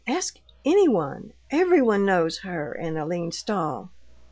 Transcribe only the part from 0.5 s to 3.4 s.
anyone! Everyone knows her and Aline